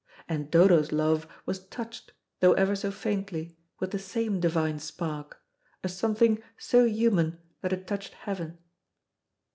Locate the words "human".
6.87-7.37